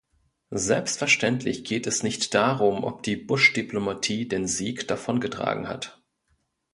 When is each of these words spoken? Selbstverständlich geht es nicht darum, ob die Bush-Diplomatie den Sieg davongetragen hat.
Selbstverständlich 0.55 1.63
geht 1.63 1.85
es 1.85 2.01
nicht 2.01 2.33
darum, 2.33 2.83
ob 2.85 3.03
die 3.03 3.15
Bush-Diplomatie 3.15 4.27
den 4.27 4.47
Sieg 4.47 4.87
davongetragen 4.87 5.67
hat. 5.67 6.01